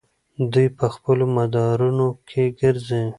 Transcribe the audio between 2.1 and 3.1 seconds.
کې ګرځي.